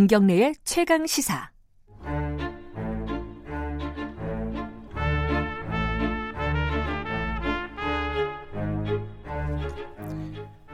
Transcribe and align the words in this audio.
김경래의 0.00 0.54
최강 0.64 1.06
시사. 1.06 1.50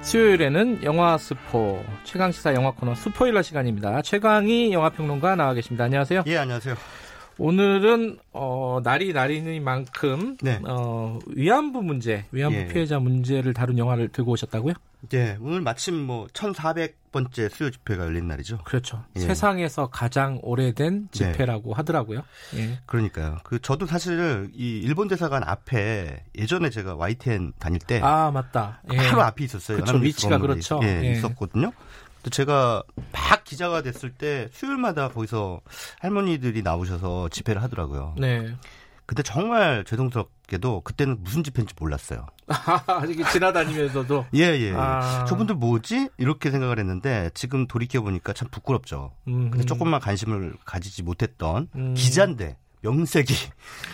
수요일에는 0.01 0.85
영화 0.85 1.19
스포 1.19 1.83
최강 2.05 2.31
시사 2.31 2.55
영화 2.55 2.71
코너 2.71 2.95
스포일러 2.95 3.43
시간입니다. 3.43 4.01
최강희 4.03 4.73
영화 4.73 4.91
평론가 4.91 5.35
나와 5.35 5.55
계십니다. 5.55 5.83
안녕하세요. 5.83 6.23
예, 6.29 6.37
안녕하세요. 6.37 6.77
오늘은 7.39 8.19
어, 8.33 8.81
날이 8.83 9.13
날이니만큼 9.13 10.39
네. 10.41 10.59
어, 10.67 11.19
위안부 11.27 11.83
문제, 11.83 12.25
위안부 12.33 12.57
예. 12.57 12.67
피해자 12.69 12.99
문제를 12.99 13.53
다룬 13.53 13.77
영화를 13.79 14.09
들고 14.09 14.33
오셨다고요? 14.33 14.73
예, 15.13 15.37
오늘 15.41 15.61
마침 15.61 15.95
뭐 15.95 16.27
1,400번째 16.29 17.51
수요 17.51 17.71
집회가 17.71 18.05
열린 18.07 18.27
날이죠. 18.27 18.59
그렇죠. 18.65 19.05
예. 19.17 19.21
세상에서 19.21 19.89
가장 19.89 20.39
오래된 20.43 21.09
집회라고 21.13 21.75
하더라고요. 21.75 22.23
예. 22.57 22.79
그러니까요. 22.87 23.37
그 23.45 23.61
저도 23.61 23.85
사실 23.87 24.51
이 24.55 24.79
일본 24.83 25.07
대사관 25.09 25.45
앞에 25.45 26.25
예전에 26.37 26.71
제가 26.71 26.95
YTN 26.97 27.53
다닐 27.59 27.79
때 27.81 28.01
아 28.03 28.31
맞다. 28.33 28.81
예. 28.93 28.97
바로 28.97 29.23
앞에 29.23 29.45
있었어요. 29.45 29.79
그쵸, 29.79 29.89
연합뉴스 29.91 30.09
위치가 30.17 30.39
그렇죠. 30.39 30.81
예, 30.83 31.03
예. 31.05 31.13
있었거든요. 31.13 31.71
또 32.27 32.31
제가 32.31 32.83
막 33.13 33.45
기자가 33.45 33.83
됐을 33.83 34.11
때 34.11 34.49
수요일마다 34.51 35.11
거기서 35.11 35.61
할머니들이 36.01 36.63
나오셔서 36.63 37.29
집회를 37.29 37.63
하더라고요. 37.63 38.17
네. 38.19 38.53
근데 39.07 39.23
정말 39.23 39.85
죄송스럽게도 39.85 40.81
그때는 40.81 41.19
무슨 41.23 41.45
집회인지 41.45 41.75
몰랐어요. 41.79 42.27
이게 43.09 43.23
지나다니면서도 43.31 44.27
예, 44.35 44.41
예. 44.41 44.73
아. 44.75 45.25
저분들 45.27 45.55
뭐지? 45.55 46.09
이렇게 46.19 46.51
생각을 46.51 46.81
했는데 46.81 47.31
지금 47.33 47.69
돌이켜 47.69 48.03
보니까 48.03 48.33
참 48.33 48.49
부끄럽죠. 48.51 49.13
음, 49.29 49.53
근데 49.53 49.65
조금만 49.65 50.01
관심을 50.01 50.57
가지지 50.65 51.05
못했던 51.05 51.69
음. 51.77 51.95
기자인데 51.95 52.57
명색이 52.83 53.35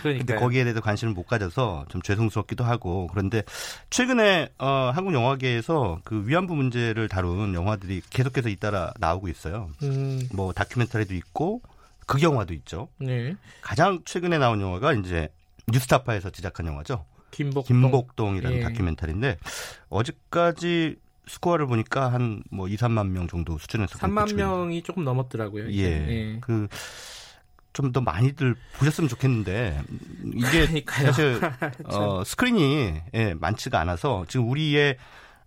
근데 0.03 0.23
그러니까 0.23 0.35
거기에 0.39 0.63
대해서 0.63 0.81
관심을 0.81 1.13
못 1.13 1.23
가져서 1.23 1.85
좀 1.89 2.01
죄송스럽기도 2.01 2.63
하고 2.63 3.07
그런데 3.07 3.43
최근에 3.89 4.49
어, 4.59 4.91
한국 4.93 5.13
영화계에서 5.13 6.01
그 6.03 6.27
위안부 6.27 6.55
문제를 6.55 7.07
다룬 7.07 7.53
영화들이 7.53 8.01
계속해서 8.09 8.49
잇따라 8.49 8.93
나오고 8.99 9.27
있어요. 9.29 9.69
음, 9.83 10.21
뭐 10.33 10.53
다큐멘터리도 10.53 11.13
있고 11.15 11.61
극영화도 12.05 12.53
있죠. 12.55 12.89
네. 12.99 13.35
가장 13.61 14.01
최근에 14.05 14.37
나온 14.37 14.61
영화가 14.61 14.93
이제 14.93 15.29
뉴스타파에서 15.71 16.29
제작한 16.29 16.65
영화죠. 16.67 17.05
김복동. 17.31 17.63
김복동이라는 17.63 18.57
예. 18.57 18.61
다큐멘터리인데 18.63 19.37
어제까지 19.89 20.97
스코어를 21.25 21.67
보니까 21.67 22.11
한 22.11 22.43
뭐 22.51 22.67
2, 22.67 22.75
3만 22.75 23.07
명 23.07 23.27
정도 23.27 23.57
수준에서 23.57 23.97
3만 23.97 24.35
명이 24.35 24.83
조금 24.83 25.03
넘었더라고요. 25.03 25.69
이게. 25.69 25.83
예. 25.85 26.37
그 26.41 26.67
좀 27.73 27.91
더 27.91 28.01
많이들 28.01 28.55
보셨으면 28.77 29.07
좋겠는데 29.07 29.81
이게 30.35 30.65
그러니까요. 30.65 31.05
사실 31.07 31.41
어, 31.85 32.23
스크린이 32.23 33.01
예, 33.13 33.33
많지가 33.33 33.79
않아서 33.79 34.25
지금 34.27 34.49
우리의 34.49 34.97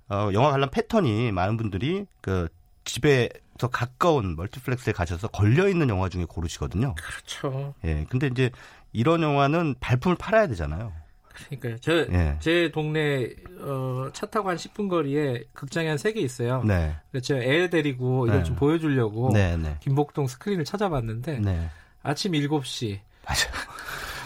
어, 0.09 0.31
영화 0.33 0.51
관람 0.51 0.71
패턴이 0.71 1.33
많은 1.33 1.57
분들이 1.57 2.07
그 2.21 2.49
집에서 2.85 3.69
가까운 3.73 4.37
멀티플렉스에 4.37 4.93
가셔서 4.93 5.29
걸려 5.29 5.69
있는 5.69 5.89
영화 5.89 6.09
중에 6.09 6.25
고르시거든요. 6.25 6.95
그렇죠. 6.95 7.75
예. 7.85 8.07
근데 8.09 8.29
이제 8.29 8.51
이런 8.93 9.23
영화는 9.23 9.77
발품을 9.81 10.17
팔아야 10.17 10.47
되잖아요. 10.47 10.93
그러니까요. 11.33 11.77
저, 11.81 11.93
예. 11.93 12.37
제 12.41 12.71
동네 12.73 13.31
어, 13.61 14.09
차 14.13 14.27
타고 14.27 14.49
한 14.49 14.57
10분 14.57 14.89
거리에 14.89 15.45
극장이 15.53 15.89
한 15.89 15.97
3개 15.97 16.17
있어요. 16.17 16.63
네. 16.65 16.97
그래서 17.11 17.25
제가 17.27 17.41
애 17.41 17.69
데리고 17.69 18.27
이걸 18.27 18.39
네. 18.39 18.45
좀 18.45 18.57
보여주려고 18.57 19.31
네, 19.33 19.57
네. 19.57 19.77
김복동 19.81 20.29
스크린을 20.29 20.65
찾아봤는데 20.65 21.41
네. 21.41 21.69
아침 22.07 22.33
7시, 22.33 23.01
맞아요. 23.25 23.67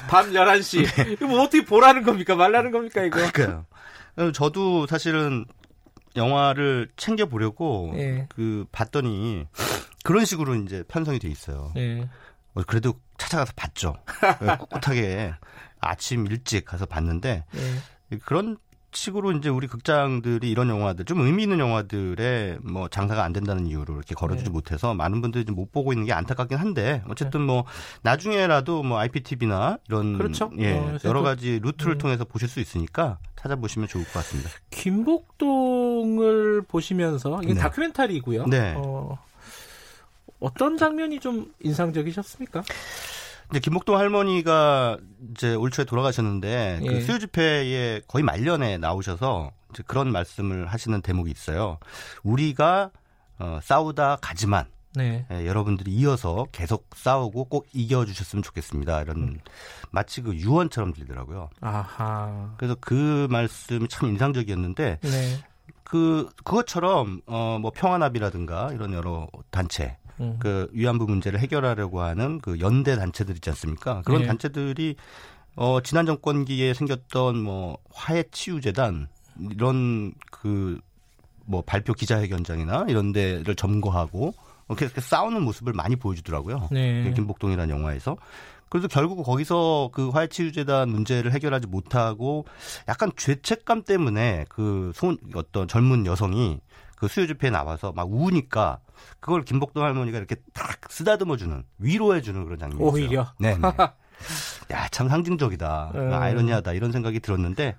밤 0.08 0.30
11시. 0.32 1.12
이거 1.12 1.26
뭐 1.26 1.40
어떻게 1.42 1.64
보라는 1.64 2.02
겁니까? 2.02 2.34
말라는 2.34 2.70
겁니까 2.72 3.02
이거? 3.02 3.16
그러니까요. 3.16 3.64
어, 4.16 4.32
저도 4.32 4.86
사실은 4.86 5.46
영화를 6.16 6.90
챙겨 6.96 7.26
보려고 7.26 7.92
예. 7.94 8.26
그 8.28 8.66
봤더니 8.70 9.46
그런 10.04 10.24
식으로 10.24 10.56
이제 10.56 10.82
편성이 10.88 11.18
돼 11.18 11.28
있어요. 11.28 11.72
예. 11.76 12.08
어, 12.54 12.62
그래도 12.66 13.00
찾아가서 13.16 13.52
봤죠. 13.56 13.96
예, 14.42 14.46
꿋꿋하게 14.58 15.34
아침 15.80 16.26
일찍 16.26 16.66
가서 16.66 16.84
봤는데 16.84 17.44
예. 18.12 18.18
그런 18.18 18.58
식으로 18.92 19.32
이제 19.32 19.48
우리 19.48 19.66
극장들이 19.66 20.50
이런 20.50 20.68
영화들 20.68 21.04
좀 21.04 21.20
의미 21.20 21.44
있는 21.44 21.58
영화들에 21.60 22.58
뭐 22.62 22.88
장사가 22.88 23.22
안 23.22 23.32
된다는 23.32 23.66
이유로 23.66 23.94
이렇게 23.94 24.14
걸어주지 24.14 24.44
네. 24.46 24.50
못해서 24.50 24.94
많은 24.94 25.20
분들이 25.20 25.44
좀 25.44 25.54
못 25.54 25.72
보고 25.72 25.92
있는 25.92 26.06
게 26.06 26.12
안타깝긴 26.12 26.58
한데 26.58 27.02
어쨌든 27.08 27.42
뭐 27.42 27.64
나중에라도 28.02 28.82
뭐 28.82 28.98
IPTV나 28.98 29.78
이런 29.88 30.16
그렇죠. 30.16 30.50
예 30.58 30.72
어, 30.72 30.96
여러 31.04 31.20
또- 31.20 31.24
가지 31.24 31.58
루트를 31.62 31.94
음. 31.94 31.98
통해서 31.98 32.24
보실 32.24 32.48
수 32.48 32.60
있으니까 32.60 33.18
찾아보시면 33.36 33.88
좋을 33.88 34.04
것 34.04 34.12
같습니다. 34.14 34.50
김복동을 34.70 36.62
보시면서 36.62 37.40
이게 37.42 37.54
네. 37.54 37.60
다큐멘터리고요. 37.60 38.46
네. 38.46 38.74
어, 38.76 39.18
어떤 40.40 40.76
장면이 40.78 41.20
좀 41.20 41.52
인상적이셨습니까? 41.62 42.62
이제 43.50 43.58
김목동 43.58 43.96
할머니가 43.96 44.98
이제 45.32 45.54
올 45.54 45.70
초에 45.70 45.84
돌아가셨는데 45.84 46.80
예. 46.82 46.86
그 46.86 47.00
수요 47.02 47.18
집회에 47.18 48.00
거의 48.06 48.22
말년에 48.22 48.78
나오셔서 48.78 49.50
이제 49.70 49.82
그런 49.86 50.12
말씀을 50.12 50.66
하시는 50.66 51.00
대목이 51.02 51.30
있어요. 51.30 51.78
우리가 52.22 52.90
어, 53.38 53.58
싸우다 53.62 54.16
가지만 54.20 54.66
네. 54.94 55.24
예, 55.30 55.46
여러분들이 55.46 55.90
이어서 55.92 56.46
계속 56.52 56.88
싸우고 56.94 57.44
꼭 57.44 57.66
이겨주셨으면 57.72 58.42
좋겠습니다. 58.42 59.02
이런 59.02 59.16
음. 59.16 59.38
마치 59.90 60.20
그 60.20 60.34
유언처럼 60.34 60.92
들리더라고요. 60.92 61.48
아하. 61.60 62.54
그래서 62.56 62.76
그 62.80 63.26
말씀이 63.30 63.86
참 63.88 64.08
인상적이었는데 64.10 64.98
네. 65.00 65.38
그 65.84 66.28
그것처럼 66.44 67.20
어 67.26 67.58
뭐 67.60 67.70
평화나비라든가 67.74 68.72
이런 68.72 68.92
여러 68.92 69.28
단체 69.50 69.96
음. 70.20 70.36
그 70.38 70.68
위안부 70.72 71.06
문제를 71.06 71.40
해결하려고 71.40 72.00
하는 72.02 72.40
그 72.40 72.60
연대 72.60 72.96
단체들 72.96 73.34
있지 73.36 73.50
않습니까? 73.50 74.02
그런 74.04 74.22
네. 74.22 74.26
단체들이 74.26 74.96
어 75.56 75.80
지난 75.80 76.06
정권기에 76.06 76.74
생겼던 76.74 77.42
뭐 77.42 77.78
화해 77.92 78.24
치유 78.30 78.60
재단 78.60 79.08
이런 79.38 80.12
그 80.30 80.78
뭐 81.50 81.62
발표 81.62 81.92
기자회견장이나 81.92 82.86
이런 82.88 83.12
데를 83.12 83.56
점거하고 83.56 84.34
이렇게 84.68 84.88
싸우는 85.00 85.42
모습을 85.42 85.72
많이 85.72 85.96
보여주더라고요. 85.96 86.68
네. 86.70 87.02
그 87.02 87.12
김복동이라는 87.12 87.74
영화에서. 87.74 88.16
그래서 88.68 88.86
결국 88.86 89.24
거기서 89.24 89.90
그 89.92 90.10
화해치유재단 90.10 90.88
문제를 90.90 91.32
해결하지 91.32 91.66
못하고 91.66 92.44
약간 92.86 93.10
죄책감 93.16 93.82
때문에 93.82 94.44
그 94.48 94.92
소, 94.94 95.16
어떤 95.34 95.66
젊은 95.66 96.06
여성이 96.06 96.60
그 97.00 97.08
수요 97.08 97.26
집회에 97.26 97.50
나와서 97.50 97.92
막 97.92 98.12
우니까 98.12 98.78
그걸 99.20 99.42
김복동 99.42 99.82
할머니가 99.82 100.18
이렇게 100.18 100.36
딱 100.52 100.78
쓰다듬어 100.90 101.38
주는 101.38 101.64
위로해 101.78 102.20
주는 102.20 102.44
그런 102.44 102.58
장면이 102.58 102.78
있어요. 102.78 102.92
오히려? 102.92 103.32
네. 103.38 103.56
야, 104.70 104.86
참 104.90 105.08
상징적이다. 105.08 105.92
음. 105.94 106.12
아이러니하다. 106.12 106.74
이런 106.74 106.92
생각이 106.92 107.20
들었는데 107.20 107.74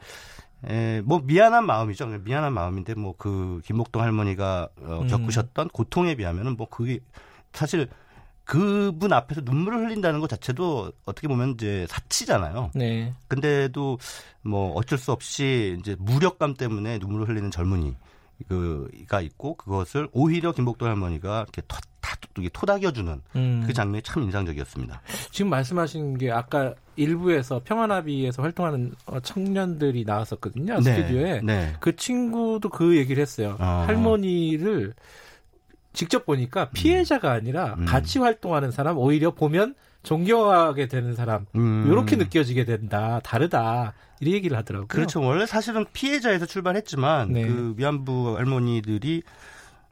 에, 0.68 1.02
뭐 1.02 1.22
미안한 1.24 1.68
마음이죠. 1.68 2.08
미안한 2.08 2.52
마음인데 2.54 2.96
뭐 2.96 3.14
그 3.16 3.62
김복동 3.64 4.02
할머니가 4.02 4.70
어, 4.82 5.02
음. 5.04 5.08
겪으셨던 5.08 5.70
고통에 5.70 6.16
비하면은 6.16 6.58
뭐 6.58 6.68
그게 6.68 7.00
사실 7.54 7.88
그분 8.44 9.14
앞에서 9.14 9.42
눈물을 9.42 9.86
흘린다는 9.86 10.20
것 10.20 10.30
자체도 10.32 10.92
어떻게 11.06 11.28
보면 11.28 11.52
이제 11.52 11.86
사치잖아요. 11.90 12.72
네. 12.74 13.14
근데도 13.28 14.00
뭐 14.42 14.74
어쩔 14.74 14.98
수 14.98 15.12
없이 15.12 15.78
이제 15.80 15.96
무력감 16.00 16.56
때문에 16.56 16.98
눈물을 16.98 17.30
흘리는 17.30 17.52
젊은이 17.52 17.96
그가 18.48 19.22
있고 19.22 19.56
그것을 19.56 20.08
오히려 20.12 20.52
김복동 20.52 20.88
할머니가 20.88 21.42
이렇게 21.42 21.62
토, 21.68 21.78
다, 22.00 22.16
토닥여주는 22.54 23.22
음. 23.36 23.64
그 23.66 23.74
장면이 23.74 24.02
참 24.04 24.24
인상적이었습니다. 24.24 25.02
지금 25.32 25.50
말씀하신 25.50 26.18
게 26.18 26.32
아까 26.32 26.74
일부에서 26.96 27.62
평화나비에서 27.64 28.42
활동하는 28.42 28.94
어, 29.06 29.20
청년들이 29.20 30.04
나왔었거든요. 30.06 30.82
스튜디오에. 30.82 31.42
네. 31.44 31.74
그 31.80 31.96
친구도 31.96 32.70
그 32.70 32.98
얘기를 32.98 33.22
했어요. 33.22 33.56
아. 33.60 33.86
할머니를 33.88 34.94
직접 35.94 36.26
보니까 36.26 36.70
피해자가 36.70 37.32
아니라 37.32 37.76
음. 37.78 37.86
같이 37.86 38.20
활동하는 38.20 38.72
사람 38.72 38.98
오히려 38.98 39.32
보면 39.32 39.76
존경하게 40.04 40.88
되는 40.88 41.14
사람 41.16 41.46
음. 41.56 41.86
이렇게 41.88 42.16
느껴지게 42.16 42.66
된다. 42.66 43.20
다르다. 43.24 43.94
이 44.20 44.34
얘기를 44.34 44.58
하더라고요. 44.58 44.88
그렇죠. 44.88 45.22
원래 45.22 45.46
사실은 45.46 45.86
피해자에서 45.94 46.46
출발했지만 46.46 47.34
네. 47.34 47.46
그 47.46 47.74
위안부 47.78 48.38
할머니들이 48.38 49.24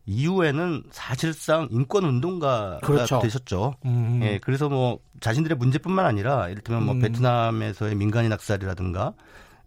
이후에는 0.06 0.84
사실상 0.92 1.68
인권 1.72 2.04
운동가가 2.04 2.80
그렇죠. 2.80 3.20
되셨죠. 3.20 3.76
음. 3.86 4.20
예, 4.24 4.40
그래서 4.40 4.70
뭐 4.70 5.00
자신들의 5.20 5.58
문제뿐만 5.58 6.06
아니라 6.06 6.50
이를테면 6.50 6.84
뭐 6.84 6.96
음. 6.96 7.00
베트남에서의 7.00 7.96
민간인 7.96 8.32
학살이라든가 8.32 9.14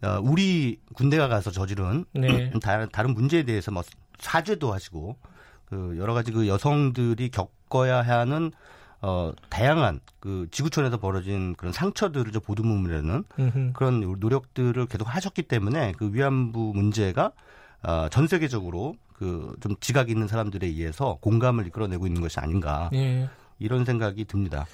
어, 0.02 0.18
우리 0.20 0.80
군대가 0.94 1.28
가서 1.28 1.52
저지른 1.52 2.04
네. 2.12 2.50
다른 2.62 2.88
다른 2.90 3.14
문제에 3.14 3.44
대해서 3.44 3.70
뭐 3.70 3.84
사죄도 4.18 4.72
하시고 4.72 5.16
그 5.66 5.96
여러 5.98 6.12
가지 6.12 6.32
그 6.32 6.48
여성들이 6.48 7.30
겪 7.30 7.52
겪어야 7.72 8.02
하는 8.02 8.52
어 9.02 9.32
다양한 9.50 10.00
그 10.20 10.46
지구촌에서 10.50 10.98
벌어진 10.98 11.54
그런 11.56 11.72
상처들을 11.72 12.32
좀 12.32 12.40
보듬으려는. 12.42 13.24
그런 13.74 14.00
노력들을 14.18 14.86
계속 14.86 15.04
하셨기 15.14 15.42
때문에 15.42 15.92
그 15.98 16.14
위안부 16.14 16.72
문제가 16.74 17.32
어, 17.82 18.08
전 18.10 18.26
세계적으로 18.28 18.94
그 19.14 19.54
좀 19.60 19.76
지각 19.80 20.10
있는 20.10 20.26
사람들에 20.26 20.66
의해서 20.66 21.18
공감을 21.20 21.66
이끌어내고 21.68 22.06
있는 22.06 22.20
것이 22.20 22.40
아닌가 22.40 22.90
예. 22.94 23.28
이런 23.58 23.84
생각이 23.84 24.24
듭니다. 24.24 24.66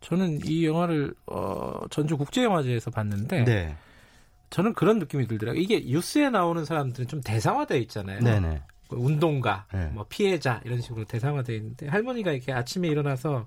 저는 0.00 0.40
이 0.44 0.66
영화를 0.66 1.14
어, 1.26 1.80
전주 1.90 2.16
국제영화제에서 2.16 2.90
봤는데 2.90 3.44
네, 3.44 3.76
저는 4.50 4.74
그런 4.74 4.98
느낌이 4.98 5.26
들더라고요. 5.26 5.60
이게 5.60 5.80
뉴스에 5.80 6.30
나오는 6.30 6.64
사람들은 6.64 7.08
좀 7.08 7.20
대상화되어 7.20 7.78
있잖아요. 7.78 8.20
네, 8.20 8.40
네. 8.40 8.62
그 8.90 8.96
운동가, 8.96 9.66
네. 9.72 9.88
뭐 9.94 10.04
피해자 10.08 10.60
이런 10.64 10.80
식으로 10.80 11.04
대상화되어 11.04 11.54
있는데 11.56 11.86
할머니가 11.86 12.32
이렇게 12.32 12.52
아침에 12.52 12.88
일어나서 12.88 13.46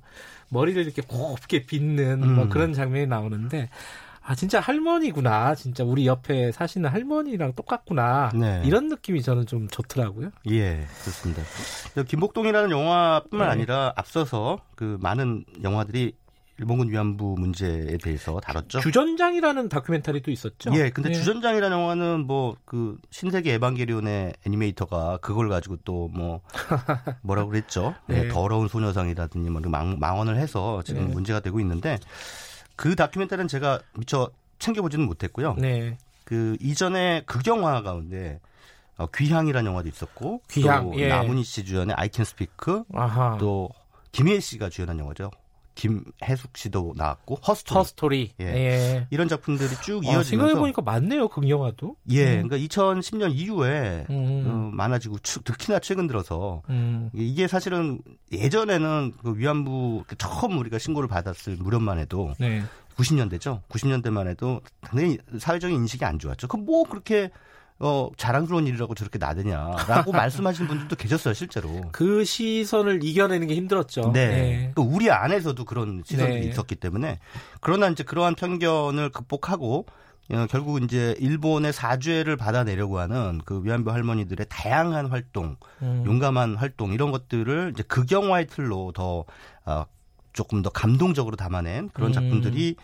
머리를 0.50 0.82
이렇게 0.82 1.02
곱게 1.02 1.66
빗는 1.66 2.26
뭐 2.34 2.46
음. 2.46 2.50
그런 2.50 2.72
장면이 2.74 3.08
나오는데 3.08 3.70
아 4.26 4.36
진짜 4.36 4.62
할머니구나. 4.62 5.54
진짜 5.56 5.84
우리 5.84 6.08
옆에 6.08 6.54
사시는 6.54 6.90
할머니랑 6.90 7.54
똑같구나. 7.56 8.32
네. 8.34 8.62
이런 8.64 8.88
느낌이 8.88 9.22
저는 9.22 9.46
좀 9.46 9.68
좋더라고요. 9.68 10.30
예, 10.50 10.88
그렇습니다. 11.02 11.44
김복동이라는 12.08 12.72
영화뿐만 12.72 13.48
네. 13.50 13.52
아니라 13.52 13.92
앞서서 13.98 14.60
그 14.76 14.98
많은 15.02 15.44
영화들이 15.62 16.14
일본군 16.64 16.90
위안부 16.90 17.36
문제에 17.38 17.98
대해서 17.98 18.40
다뤘죠. 18.40 18.80
주전장이라는 18.80 19.68
다큐멘터리도 19.70 20.32
있었죠. 20.32 20.72
예, 20.76 20.90
근데 20.90 21.10
예. 21.10 21.14
주전장이라는 21.14 21.78
영화는 21.78 22.26
뭐 22.26 22.56
그 22.66 22.98
신세기 23.12 23.54
에반게리온의 23.54 24.34
애니메이터가 24.46 25.18
그걸 25.18 25.50
가지고 25.50 25.78
또 25.84 26.08
뭐 26.14 26.42
뭐라고 27.22 27.50
그랬죠? 27.50 27.96
예, 28.10 28.24
네. 28.24 28.28
더러운 28.30 28.68
소녀상이라든지 28.68 29.50
뭐 29.50 29.62
망, 29.66 29.98
망언을 30.00 30.38
해서 30.38 30.82
지금 30.84 31.08
네. 31.08 31.14
문제가 31.14 31.40
되고 31.40 31.60
있는데 31.60 31.98
그 32.76 32.96
다큐멘터리는 32.96 33.48
제가 33.48 33.80
미처 33.98 34.30
챙겨보지는 34.60 35.06
못했고요. 35.06 35.56
네. 35.60 35.98
그 36.24 36.56
이전에 36.62 37.24
극영화 37.26 37.82
가운데 37.82 38.40
어, 38.98 39.08
귀향이라는 39.08 39.70
영화도 39.70 39.88
있었고 39.90 40.42
귀향, 40.50 40.92
또 40.92 41.00
예. 41.00 41.08
나문희 41.10 41.44
씨 41.44 41.66
주연의 41.66 41.96
I 41.98 42.10
Can 42.14 42.22
Speak 42.26 42.84
아하. 42.94 43.38
또 43.40 43.70
김희애 44.12 44.40
씨가 44.40 44.70
주연한 44.70 45.00
영화죠. 45.00 45.32
김해숙 45.76 46.56
씨도 46.58 46.94
나왔고 46.96 47.36
허스토리 47.48 47.74
허스토리. 47.78 48.34
예. 48.40 48.46
예. 48.46 49.08
이런 49.10 49.28
작품들이 49.28 49.70
쭉 49.82 49.98
어, 49.98 50.02
이어지면서 50.12 50.24
생각해 50.30 50.54
보니까 50.56 50.82
맞네요, 50.82 51.28
극영화도. 51.30 51.96
예, 52.12 52.40
음. 52.42 52.48
그러니까 52.48 52.58
2010년 52.58 53.32
이후에 53.34 54.06
음. 54.10 54.44
어, 54.48 54.70
많아지고 54.76 55.20
추- 55.20 55.42
특히나 55.44 55.80
최근 55.80 56.08
들어서 56.08 56.62
음. 56.70 57.10
이게 57.14 57.48
사실은 57.48 58.00
예전에는 58.32 59.14
그 59.22 59.38
위안부 59.38 60.04
처음 60.18 60.58
우리가 60.58 60.78
신고를 60.80 61.10
받았을 61.10 61.58
무렵만 61.58 61.98
해도 62.00 62.34
네. 62.40 62.64
90년대죠. 62.98 63.62
90년대만 63.70 64.28
해도 64.28 64.62
당연히 64.82 65.18
사회적인 65.40 65.76
인식이 65.76 66.06
안 66.06 66.20
좋았죠. 66.20 66.48
그뭐 66.48 66.84
그렇게 66.84 67.32
어 67.84 68.10
자랑스러운 68.16 68.66
일이라고 68.66 68.96
저렇게 68.96 69.20
나대냐라고 69.20 70.14
말씀하시는 70.14 70.70
분들도 70.70 70.96
계셨어요, 70.96 71.34
실제로. 71.34 71.82
그 71.92 72.24
시선을 72.24 73.04
이겨내는 73.04 73.48
게 73.48 73.56
힘들었죠. 73.56 74.12
네. 74.14 74.22
예. 74.22 74.72
그 74.74 74.82
우리 74.82 75.12
안에서도 75.12 75.66
그런 75.66 76.02
시선들이 76.06 76.40
네. 76.40 76.48
있었기 76.48 76.76
때문에 76.76 77.20
그러나 77.60 77.90
이제 77.90 78.04
그러한 78.04 78.36
편견을 78.36 79.10
극복하고 79.10 79.86
어, 80.32 80.46
결국 80.50 80.82
이제 80.82 81.14
일본의 81.20 81.74
사죄를 81.74 82.38
받아내려고 82.38 83.00
하는 83.00 83.42
그 83.44 83.62
위안부 83.66 83.92
할머니들의 83.92 84.46
다양한 84.50 85.08
활동, 85.08 85.58
음. 85.82 86.04
용감한 86.06 86.56
활동 86.56 86.94
이런 86.94 87.12
것들을 87.12 87.72
이제 87.74 87.84
극영화의 87.84 88.48
틀로 88.48 88.94
더 88.94 89.26
어, 89.66 89.86
조금 90.32 90.62
더 90.62 90.70
감동적으로 90.70 91.36
담아낸 91.36 91.90
그런 91.94 92.12
음. 92.12 92.14
작품들이 92.14 92.78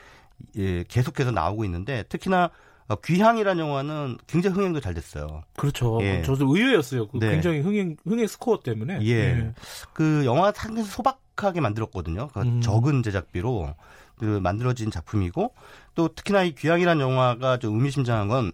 예, 0.58 0.84
계속해서 0.84 1.32
나오고 1.32 1.64
있는데 1.64 2.04
특히나 2.10 2.46
어, 2.46 2.50
귀향이라는 2.96 3.64
영화는 3.64 4.18
굉장히 4.28 4.56
흥행도 4.56 4.80
잘 4.80 4.94
됐어요. 4.94 5.44
그렇죠. 5.56 6.00
예. 6.02 6.22
저도 6.24 6.46
의외였어요. 6.56 7.08
그 7.08 7.18
네. 7.20 7.32
굉장히 7.32 7.60
흥행, 7.60 7.96
흥행 8.04 8.26
스코어 8.28 8.62
때문에. 8.62 9.00
예. 9.06 9.54
그 9.94 10.26
영화 10.26 10.52
상당히 10.52 10.88
소박하게 10.88 11.62
만들었거든요. 11.62 12.30
그 12.34 12.42
음. 12.42 12.62
적은 12.62 13.04
제작비로 13.04 13.76
그 14.18 14.26
만들어진 14.42 14.92
작품이고 14.92 15.54
또 15.96 16.08
특히나 16.10 16.44
이 16.44 16.54
귀향이라는 16.56 17.02
영화가 17.02 17.58
좀 17.58 17.76
의미심장한 17.76 18.28
건 18.28 18.52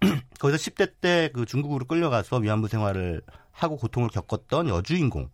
거기서 0.38 0.58
10대 0.58 0.92
때 1.00 1.30
그 1.32 1.46
중국으로 1.46 1.84
끌려가서 1.86 2.36
위안부 2.38 2.68
생활을 2.68 3.22
하고 3.52 3.76
고통을 3.76 4.08
겪었던 4.10 4.68
여주인공 4.68 5.30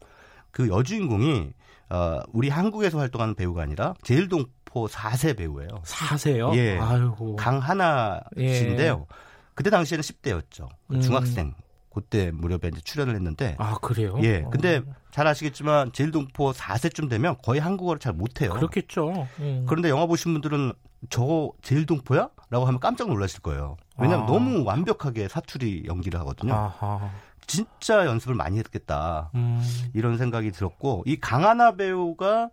그 0.50 0.68
여주인공이 0.68 1.50
어 1.90 2.20
우리 2.32 2.48
한국에서 2.48 2.98
활동하는 2.98 3.34
배우가 3.34 3.62
아니라 3.62 3.94
제일동 4.02 4.46
포 4.74 4.88
4세 4.88 5.36
배우예요. 5.36 5.68
사세요? 5.84 6.50
예. 6.56 6.76
아이고. 6.76 7.36
강하나 7.36 8.20
예. 8.36 8.54
씨인데요. 8.54 9.06
그때 9.54 9.70
당시에는 9.70 10.02
10대였죠. 10.02 10.68
음. 10.90 11.00
중학생 11.00 11.54
그때 11.94 12.32
무렵에 12.32 12.70
이제 12.72 12.80
출연을 12.80 13.14
했는데 13.14 13.54
아, 13.60 13.76
그래요? 13.80 14.18
예. 14.24 14.42
어. 14.42 14.50
근데 14.50 14.82
잘 15.12 15.28
아시겠지만 15.28 15.92
제일동포 15.92 16.50
4세쯤 16.50 17.08
되면 17.08 17.36
거의 17.44 17.60
한국어를 17.60 18.00
잘 18.00 18.12
못해요. 18.14 18.52
그렇겠죠. 18.52 19.28
음. 19.38 19.64
그런데 19.68 19.90
영화 19.90 20.06
보신 20.06 20.32
분들은 20.32 20.72
저 21.08 21.52
제일동포야? 21.62 22.30
라고 22.50 22.66
하면 22.66 22.80
깜짝 22.80 23.06
놀라실 23.06 23.42
거예요. 23.42 23.76
왜냐하면 23.96 24.26
아. 24.26 24.32
너무 24.32 24.64
완벽하게 24.64 25.28
사투리 25.28 25.84
연기를 25.86 26.18
하거든요. 26.18 26.52
아하. 26.52 27.10
진짜 27.46 28.06
연습을 28.06 28.34
많이 28.34 28.58
했겠다. 28.58 29.30
음. 29.36 29.62
이런 29.94 30.18
생각이 30.18 30.50
들었고 30.50 31.04
이 31.06 31.20
강하나 31.20 31.76
배우가 31.76 32.50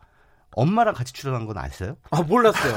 엄마랑 0.55 0.93
같이 0.93 1.13
출연한 1.13 1.45
건 1.45 1.57
아세요? 1.57 1.95
아, 2.09 2.21
몰랐어요. 2.21 2.75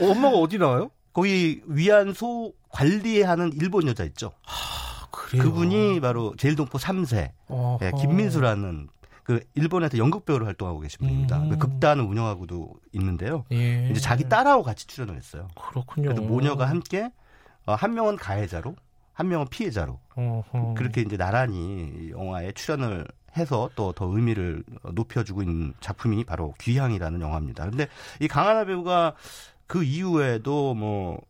어, 0.00 0.10
엄마가 0.10 0.36
어디 0.36 0.58
나와요? 0.58 0.90
거기 1.12 1.62
위안소 1.66 2.52
관리하는 2.70 3.52
일본 3.54 3.86
여자 3.88 4.04
있죠. 4.04 4.32
아, 4.46 5.06
그래요. 5.10 5.42
그분이 5.42 6.00
바로 6.00 6.34
제일동포 6.36 6.78
3세 6.78 7.30
어허. 7.48 7.78
예, 7.86 7.90
김민수라는 7.98 8.88
그 9.24 9.40
일본에서 9.54 9.98
연극 9.98 10.24
배우로 10.24 10.46
활동하고 10.46 10.80
계신 10.80 10.98
분입니다. 11.00 11.38
음. 11.38 11.48
그 11.50 11.58
극단을 11.58 12.04
운영하고도 12.04 12.72
있는데요. 12.92 13.44
예. 13.52 13.88
이제 13.90 14.00
자기 14.00 14.28
딸하고 14.28 14.62
같이 14.62 14.86
출연을 14.86 15.16
했어요. 15.16 15.48
그렇군요. 15.54 16.10
그래서 16.14 16.22
모녀가 16.22 16.66
함께 16.68 17.10
어, 17.66 17.74
한 17.74 17.92
명은 17.94 18.16
가해자로, 18.16 18.74
한 19.12 19.28
명은 19.28 19.48
피해자로 19.50 19.98
어허. 20.14 20.74
그렇게 20.74 21.02
이제 21.02 21.16
나란히 21.18 21.92
이 21.98 22.10
영화에 22.10 22.52
출연을 22.52 23.06
해서 23.38 23.70
또 23.74 23.92
더 23.92 24.06
의미를 24.06 24.62
높여주고 24.92 25.42
있는 25.42 25.72
작품이 25.80 26.24
바로 26.24 26.54
귀향이라는 26.60 27.20
영화입니다. 27.20 27.68
근데 27.70 27.88
이 28.20 28.28
강하나 28.28 28.64
배우가 28.64 29.14
그 29.66 29.82
이후에도 29.82 30.74
뭐 30.74 31.20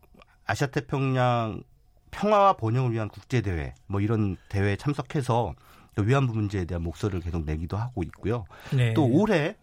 아시아 0.45 0.67
태평양 0.67 1.63
평화와 2.11 2.53
번영을 2.53 2.91
위한 2.91 3.07
국제 3.07 3.41
대회 3.41 3.73
뭐 3.87 4.01
이런 4.01 4.35
대회에 4.49 4.75
참석해서 4.75 5.53
또 5.95 6.01
위안부 6.03 6.33
문제에 6.33 6.65
대한 6.65 6.83
목소리를 6.83 7.21
계속 7.21 7.43
내기도 7.45 7.77
하고 7.77 8.03
있고요. 8.03 8.45
네. 8.75 8.93
또 8.93 9.05
올해 9.07 9.55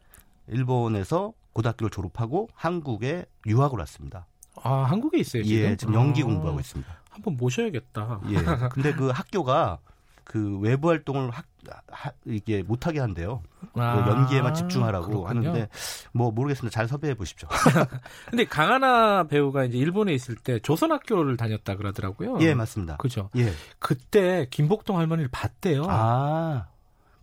일본에서 0.48 1.32
고등학교를 1.52 1.90
졸업하고 1.90 2.48
한국에 2.54 3.24
유학을 3.46 3.78
왔습니다. 3.80 4.26
아, 4.62 4.84
한국에 4.84 5.18
있어요, 5.18 5.42
지금? 5.42 5.58
예, 5.58 5.76
지금 5.76 5.94
연기 5.94 6.22
아, 6.22 6.26
공부하고 6.26 6.60
있습니다. 6.60 6.90
한번 7.10 7.36
모셔야겠다. 7.36 8.20
예. 8.30 8.36
근데 8.70 8.92
그 8.92 9.08
학교가 9.08 9.78
그 10.24 10.58
외부 10.58 10.88
활동을 10.90 11.30
학, 11.30 11.46
하, 11.88 12.11
이게 12.25 12.62
못하게 12.62 13.00
한대요. 13.00 13.42
그 13.75 13.80
아, 13.82 14.06
연기에만 14.08 14.54
집중하라고 14.54 15.06
그렇군요. 15.25 15.28
하는데 15.49 15.68
뭐 16.12 16.30
모르겠습니다. 16.30 16.73
잘 16.75 16.88
섭외해 16.88 17.14
보십시오. 17.14 17.49
근데 18.30 18.44
강하나 18.44 19.25
배우가 19.25 19.64
이제 19.64 19.78
일본에 19.78 20.12
있을 20.14 20.35
때 20.37 20.58
조선학교를 20.61 21.37
다녔다 21.37 21.76
그러더라고요. 21.76 22.38
예, 22.40 22.54
맞습니다. 22.54 22.96
그죠. 22.96 23.30
예. 23.37 23.52
그때 23.78 24.46
김복동 24.50 24.99
할머니를 24.99 25.28
봤대요. 25.30 25.85
아, 25.88 26.66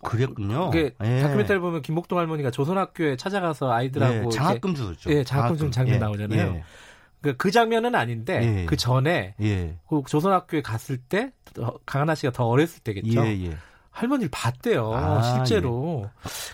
그랬군요. 0.04 0.70
그게 0.70 0.94
예. 1.04 1.22
다큐멘터리 1.22 1.60
보면 1.60 1.82
김복동 1.82 2.20
할머니가 2.20 2.52
조선학교에 2.52 3.16
찾아가서 3.16 3.72
아이들하고 3.72 4.26
예, 4.26 4.30
장학금 4.30 4.76
주죠. 4.76 5.10
예, 5.12 5.24
장학금 5.24 5.58
준 5.58 5.72
장면 5.72 6.00
나오잖아요. 6.00 6.62
그, 7.22 7.38
그 7.38 7.52
장면은 7.52 7.96
아닌데 7.96 8.62
예. 8.64 8.66
그 8.66 8.76
전에 8.76 9.36
예. 9.40 9.46
예. 9.46 9.78
그 9.88 10.02
조선학교에 10.06 10.62
갔을 10.62 10.98
때 10.98 11.32
더- 11.54 11.80
강하나 11.86 12.16
씨가 12.16 12.34
더 12.34 12.46
어렸을 12.48 12.82
때겠죠. 12.84 13.22
예, 13.94 13.98
예. 13.98 14.00
할머니를 14.00 14.30
봤대요. 14.32 14.94
아, 14.94 15.22
실제로. 15.46 16.10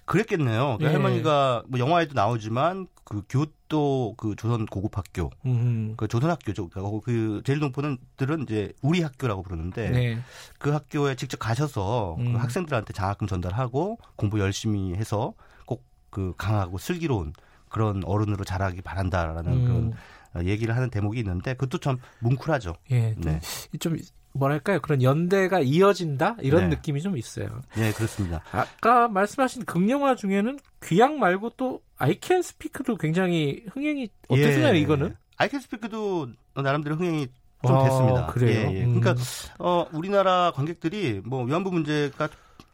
그랬겠네요. 0.05 0.77
그 0.79 0.85
예. 0.85 0.89
할머니가 0.89 1.63
뭐 1.67 1.79
영화에도 1.79 2.13
나오지만 2.13 2.87
그 3.03 3.23
교토 3.27 4.13
그 4.17 4.35
조선 4.35 4.65
고급 4.65 4.97
학교 4.97 5.31
음. 5.45 5.93
그 5.97 6.07
조선 6.07 6.29
학교죠. 6.29 6.69
그- 6.69 7.01
그 7.01 7.41
제일동포는들은 7.45 8.43
이제 8.43 8.73
우리 8.81 9.01
학교라고 9.01 9.41
부르는데 9.41 9.89
네. 9.89 10.19
그 10.59 10.71
학교에 10.71 11.15
직접 11.15 11.37
가셔서 11.37 12.15
그 12.19 12.23
음. 12.23 12.35
학생들한테 12.35 12.93
장학금 12.93 13.27
전달하고 13.27 13.97
공부 14.15 14.39
열심히 14.39 14.93
해서 14.95 15.33
꼭 15.65 15.83
그 16.11 16.33
강하고 16.37 16.79
슬기로운 16.79 17.33
그런 17.69 18.03
어른으로 18.03 18.43
자라기 18.43 18.81
바란다라는 18.81 19.51
음. 19.53 19.63
그런 19.65 19.93
어, 19.93 19.95
얘기를 20.45 20.75
하는 20.75 20.89
대목이 20.89 21.19
있는데 21.19 21.53
그것도 21.53 21.79
참 21.79 21.97
뭉클하죠. 22.19 22.75
예, 22.91 23.15
네. 23.17 23.39
좀 23.79 23.97
뭐랄까요 24.33 24.79
그런 24.79 25.01
연대가 25.01 25.59
이어진다 25.59 26.37
이런 26.41 26.69
네. 26.69 26.75
느낌이 26.75 27.01
좀 27.01 27.17
있어요. 27.17 27.47
네, 27.75 27.91
그렇습니다. 27.91 28.41
아까 28.51 29.07
말씀하신 29.07 29.65
극영화 29.65 30.15
중에는 30.15 30.59
귀향 30.83 31.19
말고 31.19 31.51
또 31.57 31.81
아이캔 31.97 32.41
스피크도 32.41 32.97
굉장히 32.97 33.65
흥행이 33.71 34.09
어땠나요 34.27 34.75
예. 34.75 34.79
이거는? 34.79 35.15
아이캔 35.37 35.59
스피크도 35.59 36.29
나름대로 36.55 36.95
흥행이 36.95 37.27
좀 37.65 37.75
아, 37.75 37.83
됐습니다. 37.83 38.25
그래요? 38.27 38.69
예, 38.71 38.75
예. 38.75 38.83
음. 38.85 38.99
그러니까 38.99 39.21
어, 39.57 39.85
우리나라 39.91 40.51
관객들이 40.55 41.21
뭐 41.25 41.43
위안부 41.43 41.71
문제가 41.71 42.29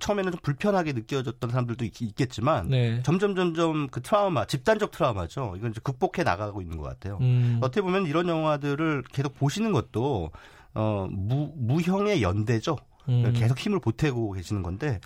처음에는 0.06 0.34
좀 0.34 0.40
불편하게 0.44 0.94
느껴졌던 0.94 1.50
사람들도 1.50 1.84
있, 1.86 2.16
겠지만 2.16 2.70
네. 2.70 3.02
점점 3.02 3.36
점점 3.36 3.88
그 3.88 4.02
트라우마, 4.02 4.46
집단적 4.46 4.92
트라우마죠. 4.92 5.56
이건 5.58 5.72
이제 5.72 5.82
극복해 5.84 6.24
나가고 6.24 6.62
있는 6.62 6.78
것 6.78 6.84
같아요. 6.84 7.18
음. 7.22 7.58
어떻게 7.62 7.82
보면 7.82 8.06
이런 8.06 8.28
영화들을 8.28 9.04
계속 9.12 9.34
보시는 9.34 9.72
것도 9.72 10.30
어, 10.76 11.08
무, 11.10 11.52
무형의 11.56 12.22
연대죠. 12.22 12.78
음. 13.10 13.34
계속 13.36 13.58
힘을 13.58 13.80
보태고 13.80 14.32
계시는 14.32 14.64
건데 14.64 15.00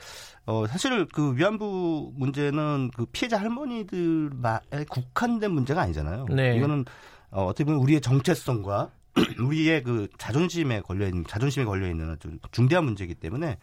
어 0.46 0.66
사실 0.68 1.06
그 1.06 1.36
위안부 1.36 2.14
문제는 2.16 2.92
그 2.96 3.06
피해자 3.08 3.38
할머니들에 3.38 4.86
국한된 4.90 5.52
문제가 5.52 5.82
아니잖아요. 5.82 6.26
네. 6.30 6.56
이거는 6.58 6.86
어, 7.32 7.46
어떻게 7.46 7.66
보면 7.66 7.82
우리의 7.82 8.02
정체성과 8.02 8.92
우리의 9.40 9.84
그 9.84 10.08
자존심에 10.18 10.80
걸려 10.82 11.08
있는 11.08 11.26
자존심에 11.28 11.66
걸려 11.66 11.90
있는 11.90 12.10
아주 12.10 12.32
중대한 12.52 12.86
문제이기 12.86 13.16
때문에 13.16 13.58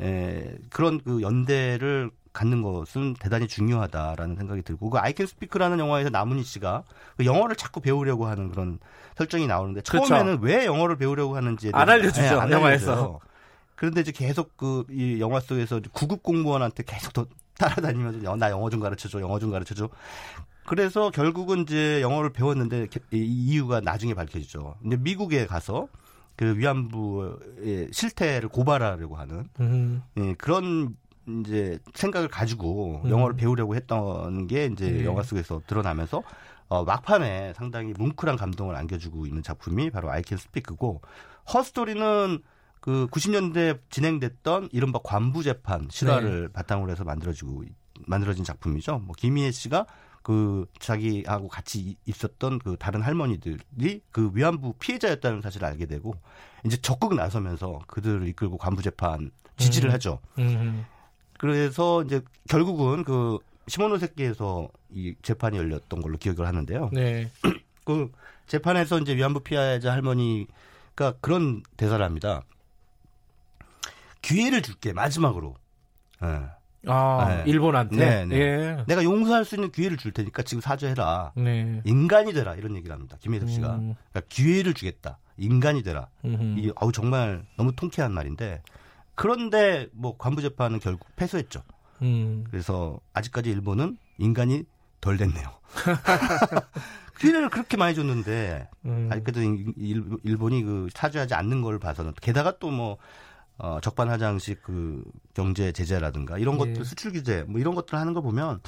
에, 0.00 0.56
그런 0.70 1.00
그 1.02 1.20
연대를 1.22 2.10
갖는 2.32 2.62
것은 2.62 3.14
대단히 3.20 3.46
중요하다라는 3.46 4.36
생각이 4.36 4.62
들고 4.62 4.88
그 4.90 4.98
아이캔 4.98 5.26
스피크라는 5.26 5.78
영화에서 5.78 6.08
남은희 6.08 6.42
씨가 6.44 6.82
그 7.18 7.26
영어를 7.26 7.56
자꾸 7.56 7.80
배우려고 7.80 8.26
하는 8.26 8.50
그런 8.50 8.78
설정이 9.18 9.46
나오는데 9.46 9.82
그렇죠. 9.82 10.08
처음에는 10.08 10.38
왜 10.40 10.64
영어를 10.64 10.96
배우려고 10.96 11.36
하는지에 11.36 11.72
안 11.74 11.90
알려주죠, 11.90 12.22
예, 12.22 12.28
안 12.28 12.50
영화에서. 12.50 12.92
알려줘요. 12.92 13.20
그런데 13.74 14.00
이제 14.00 14.12
계속 14.12 14.56
그 14.56 14.84
이 14.90 15.20
영화 15.20 15.40
속에서 15.40 15.80
구급 15.92 16.22
공무원한테 16.22 16.84
계속 16.86 17.12
더 17.12 17.26
따라다니면서 17.58 18.24
여- 18.24 18.36
나 18.36 18.48
영어 18.50 18.70
좀 18.70 18.80
가르쳐줘, 18.80 19.20
영어 19.20 19.38
좀 19.38 19.50
가르쳐줘. 19.50 19.90
그래서 20.64 21.10
결국은 21.10 21.62
이제 21.62 22.00
영어를 22.00 22.30
배웠는데 22.30 22.86
게- 22.86 23.00
이 23.12 23.18
이유가 23.24 23.80
나중에 23.80 24.14
밝혀지죠. 24.14 24.76
근데 24.80 24.96
미국에 24.96 25.46
가서 25.46 25.88
그 26.36 26.56
위안부의 26.56 27.88
실태를 27.92 28.48
고발하려고 28.48 29.16
하는 29.16 29.48
음. 29.60 30.02
예, 30.16 30.34
그런 30.34 30.96
이제 31.26 31.78
생각을 31.94 32.28
가지고 32.28 33.02
음. 33.04 33.10
영어를 33.10 33.36
배우려고 33.36 33.74
했던 33.76 34.46
게 34.46 34.66
이제 34.66 34.90
네. 34.90 35.04
영화 35.04 35.22
속에서 35.22 35.60
드러나면서 35.66 36.22
어, 36.68 36.84
막판에 36.84 37.52
상당히 37.54 37.92
뭉클한 37.98 38.36
감동을 38.36 38.74
안겨주고 38.76 39.26
있는 39.26 39.42
작품이 39.42 39.90
바로 39.90 40.10
아이캔 40.10 40.38
스피크고 40.38 41.02
허스토리는 41.52 42.40
그 42.80 43.06
90년대 43.12 43.78
진행됐던 43.90 44.70
이른바 44.72 44.98
관부 45.04 45.42
재판 45.42 45.86
실화를 45.90 46.48
바탕으로 46.48 46.90
해서 46.90 47.04
만들어지고 47.04 47.64
만들어진 48.06 48.42
작품이죠. 48.42 48.98
뭐 49.00 49.14
김희애 49.16 49.52
씨가 49.52 49.86
그 50.22 50.66
자기하고 50.78 51.48
같이 51.48 51.96
있었던 52.06 52.58
그 52.60 52.76
다른 52.78 53.02
할머니들이 53.02 54.02
그 54.10 54.30
위안부 54.32 54.74
피해자였다는 54.74 55.42
사실을 55.42 55.66
알게 55.66 55.86
되고 55.86 56.14
이제 56.64 56.76
적극 56.76 57.14
나서면서 57.14 57.80
그들을 57.86 58.28
이끌고 58.28 58.56
관부 58.56 58.82
재판 58.82 59.30
지지를 59.56 59.90
음. 59.90 59.94
하죠. 59.94 60.20
음. 60.38 60.86
그래서 61.38 62.02
이제 62.02 62.22
결국은 62.48 63.04
그 63.04 63.38
시모노세키에서 63.66 64.68
이 64.90 65.14
재판이 65.22 65.58
열렸던 65.58 66.00
걸로 66.02 66.18
기억을 66.18 66.46
하는데요. 66.46 66.90
네. 66.92 67.30
그 67.84 68.12
재판에서 68.46 68.98
이제 68.98 69.16
위안부 69.16 69.40
피해자 69.40 69.92
할머니가 69.92 71.14
그런 71.20 71.62
대사를 71.76 72.04
합니다. 72.04 72.42
기회를 74.20 74.62
줄게 74.62 74.92
마지막으로. 74.92 75.56
예. 76.22 76.61
아 76.86 77.42
네. 77.44 77.50
일본한테. 77.50 77.96
네, 77.96 78.24
네. 78.26 78.36
예. 78.36 78.84
내가 78.88 79.04
용서할 79.04 79.44
수 79.44 79.54
있는 79.54 79.70
기회를 79.70 79.96
줄 79.96 80.12
테니까 80.12 80.42
지금 80.42 80.60
사죄해라. 80.60 81.32
네. 81.36 81.80
인간이 81.84 82.32
되라 82.32 82.54
이런 82.54 82.74
얘기를 82.76 82.92
합니다. 82.94 83.16
김혜섭 83.20 83.48
씨가 83.50 83.74
음. 83.76 83.94
그러니까 84.10 84.20
기회를 84.28 84.74
주겠다. 84.74 85.18
인간이 85.36 85.82
되라. 85.82 86.08
음흠. 86.24 86.58
이 86.58 86.72
아우 86.76 86.92
정말 86.92 87.44
너무 87.56 87.72
통쾌한 87.74 88.12
말인데 88.12 88.62
그런데 89.14 89.88
뭐 89.92 90.16
관부 90.16 90.42
재판은 90.42 90.80
결국 90.80 91.08
패소했죠. 91.16 91.62
음. 92.02 92.44
그래서 92.50 92.98
아직까지 93.14 93.50
일본은 93.50 93.96
인간이 94.18 94.64
덜 95.00 95.16
됐네요. 95.16 95.46
기회를 97.20 97.50
그렇게 97.50 97.76
많이 97.76 97.94
줬는데 97.94 98.68
음. 98.86 99.08
아직까지 99.12 99.72
일- 99.76 100.04
일본이 100.24 100.62
그 100.64 100.88
사죄하지 100.92 101.34
않는 101.34 101.62
걸 101.62 101.78
봐서는 101.78 102.12
게다가 102.20 102.58
또뭐 102.58 102.98
어, 103.62 103.78
적반하장식 103.80 104.60
그 104.60 105.04
경제 105.34 105.70
제재라든가 105.70 106.36
이런 106.36 106.58
것들 106.58 106.78
예. 106.80 106.84
수출 106.84 107.12
규제 107.12 107.44
뭐 107.46 107.60
이런 107.60 107.76
것들 107.76 107.96
하는 107.96 108.12
거 108.12 108.20
보면 108.20 108.60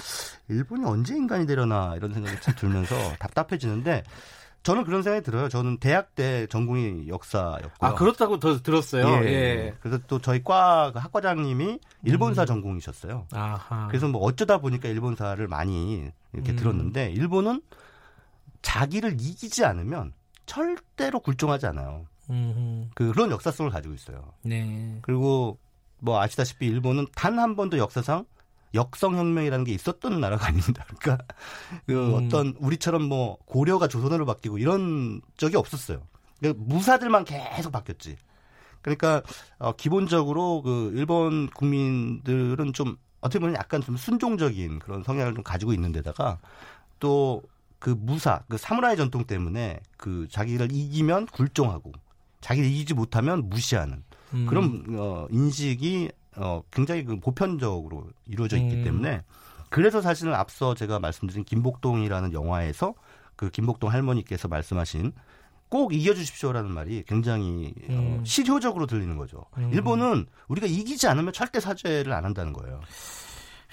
일본이 0.48 0.84
언제 0.84 1.16
인간이 1.16 1.46
되려나 1.46 1.94
이런 1.96 2.14
생각이 2.14 2.40
참 2.40 2.54
들면서 2.56 2.94
답답해지는데 3.18 4.04
저는 4.62 4.84
그런 4.84 5.02
생각이 5.02 5.24
들어요. 5.24 5.48
저는 5.48 5.78
대학 5.78 6.14
때 6.14 6.46
전공이 6.46 7.08
역사였고요. 7.08 7.70
아 7.80 7.94
그렇다고 7.94 8.38
더 8.38 8.62
들었어요. 8.62 9.24
예. 9.24 9.28
예. 9.28 9.74
그래서 9.80 9.98
또 10.06 10.20
저희 10.20 10.44
과그 10.44 10.96
학과장님이 11.00 11.80
일본사 12.04 12.42
음. 12.42 12.46
전공이셨어요. 12.46 13.26
아하. 13.32 13.88
그래서 13.88 14.06
뭐 14.06 14.22
어쩌다 14.22 14.58
보니까 14.58 14.88
일본사를 14.88 15.44
많이 15.48 16.08
이렇게 16.32 16.52
음. 16.52 16.56
들었는데 16.56 17.10
일본은 17.10 17.62
자기를 18.62 19.14
이기지 19.14 19.64
않으면 19.64 20.12
절대로 20.46 21.18
굴종하지 21.18 21.66
않아요. 21.66 22.06
음. 22.31 22.90
그 22.95 23.12
그런 23.12 23.31
역사 23.31 23.50
성을 23.50 23.71
가지고 23.71 23.95
있어요. 23.95 24.33
네. 24.43 24.99
그리고 25.02 25.59
뭐 25.99 26.21
아시다시피 26.21 26.66
일본은 26.66 27.07
단 27.14 27.38
한 27.38 27.57
번도 27.57 27.78
역사상 27.78 28.25
역성혁명이라는 28.75 29.64
게 29.64 29.73
있었던 29.73 30.21
나라가 30.21 30.49
아닙니다. 30.49 30.85
그러니까 31.00 31.25
그 31.87 31.93
음. 31.93 32.14
어떤 32.14 32.54
우리처럼 32.59 33.02
뭐 33.02 33.38
고려가 33.47 33.87
조선으로 33.88 34.26
바뀌고 34.26 34.59
이런 34.59 35.21
적이 35.37 35.57
없었어요. 35.57 36.02
그러니까 36.40 36.64
무사들만 36.66 37.25
계속 37.25 37.71
바뀌었지. 37.71 38.16
그러니까 38.83 39.23
어, 39.59 39.73
기본적으로 39.73 40.62
그 40.62 40.93
일본 40.95 41.49
국민들은 41.50 42.73
좀 42.73 42.97
어떻게 43.21 43.38
보면 43.38 43.54
약간 43.54 43.81
좀 43.81 43.97
순종적인 43.97 44.81
그런 44.81 45.02
성향을 45.02 45.35
좀 45.35 45.45
가지고 45.45 45.73
있는데다가 45.73 46.38
또 46.99 47.43
그 47.85 47.90
무사, 47.90 48.43
그 48.49 48.57
사무라이 48.57 48.97
전통 48.97 49.25
때문에 49.25 49.78
그 49.99 50.26
자기를 50.31 50.73
이기면 50.73 51.26
굴종하고 51.26 51.93
자기를 52.44 52.68
이기지 52.68 52.92
못하면 52.92 53.48
무시하는 53.48 54.04
음. 54.34 54.44
그런 54.46 54.84
어, 54.98 55.26
인식이 55.30 56.10
어, 56.36 56.62
굉장히 56.70 57.02
그 57.02 57.18
보편적으로 57.18 58.10
이루어져 58.26 58.58
있기 58.58 58.74
음. 58.76 58.84
때문에 58.84 59.22
그래서 59.70 60.02
사실은 60.02 60.34
앞서 60.34 60.74
제가 60.74 60.98
말씀드린 60.98 61.44
김복동이라는 61.44 62.34
영화에서 62.34 62.94
그 63.34 63.48
김복동 63.48 63.90
할머니께서 63.90 64.48
말씀하신 64.48 65.12
꼭 65.70 65.94
이겨주십시오라는 65.94 66.70
말이 66.70 67.02
굉장히 67.06 67.72
어, 67.88 68.18
음. 68.18 68.24
실효적으로 68.26 68.84
들리는 68.84 69.16
거죠. 69.16 69.46
음. 69.56 69.70
일본은 69.72 70.26
우리가 70.48 70.66
이기지 70.66 71.08
않으면 71.08 71.32
절대 71.32 71.60
사죄를 71.60 72.12
안 72.12 72.26
한다는 72.26 72.52
거예요. 72.52 72.82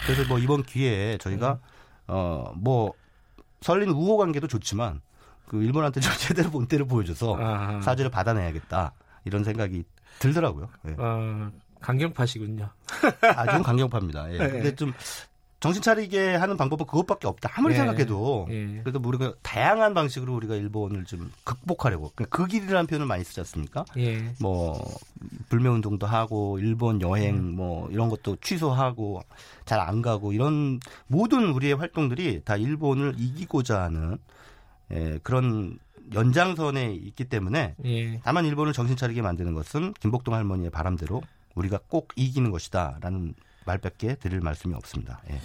그래서 0.06 0.24
뭐 0.30 0.40
이번 0.40 0.64
기회에 0.64 1.18
저희가 1.18 1.60
어뭐 2.08 2.94
설린 3.60 3.90
우호 3.90 4.16
관계도 4.16 4.48
좋지만 4.48 5.02
그 5.52 5.62
일본한테 5.62 6.00
좀 6.00 6.14
제대로 6.18 6.50
본때를 6.50 6.86
보여줘서 6.88 7.36
아하. 7.36 7.82
사죄를 7.82 8.10
받아내야겠다 8.10 8.94
이런 9.26 9.44
생각이 9.44 9.84
들더라고요. 10.20 10.70
예. 10.88 10.96
어, 10.98 11.52
강경파시군요. 11.82 12.70
아주 13.36 13.62
강경파입니다. 13.62 14.34
예. 14.34 14.38
네. 14.38 14.50
근데 14.50 14.76
좀 14.76 14.94
정신 15.60 15.82
차리게 15.82 16.36
하는 16.36 16.56
방법은 16.56 16.86
그것밖에 16.86 17.28
없다. 17.28 17.50
아무리 17.54 17.74
예. 17.74 17.80
생각해도 17.80 18.48
예. 18.50 18.80
그래도 18.82 19.00
뭐 19.02 19.10
우리가 19.10 19.34
다양한 19.42 19.94
방식으로 19.94 20.34
우리가 20.36 20.56
일본을 20.56 21.04
좀 21.04 21.30
극복하려고 21.44 22.14
그그 22.16 22.48
길이라는 22.48 22.88
표현을 22.88 23.06
많이 23.06 23.26
쓰지 23.26 23.42
않습니까? 23.42 23.84
예. 23.98 24.34
뭐 24.40 24.82
불매 25.50 25.68
운동도 25.68 26.08
하고 26.08 26.60
일본 26.60 27.02
여행 27.02 27.36
음. 27.36 27.56
뭐 27.58 27.90
이런 27.92 28.08
것도 28.08 28.38
취소하고 28.38 29.22
잘 29.66 29.82
안 29.82 30.02
가고 30.02 30.32
이런 30.32 30.80
모든 31.08 31.50
우리의 31.52 31.74
활동들이 31.74 32.42
다 32.46 32.56
일본을 32.56 33.16
이기고자 33.18 33.82
하는 33.82 34.18
예, 34.92 35.20
그런 35.24 35.80
연장선에 36.14 36.94
있기 36.94 37.26
때문에 37.26 37.76
예. 37.86 38.20
다만 38.24 38.46
일본을 38.46 38.74
정신 38.74 38.96
차리게 38.96 39.22
만드는 39.22 39.54
것은 39.54 39.94
김복동 39.94 40.34
할머니의 40.34 40.70
바람대로 40.70 41.22
우리가 41.56 41.80
꼭 41.88 42.10
이기는 42.16 42.52
것이다라는 42.52 43.34
말밖에 43.66 44.16
드릴 44.16 44.42
말씀이 44.42 44.74
없습니다. 44.74 45.22
예. 45.30 45.40